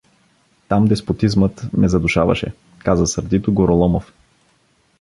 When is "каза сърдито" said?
2.83-3.53